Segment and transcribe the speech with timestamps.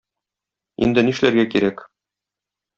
[0.87, 1.87] Инде ни эшләргә кирәк?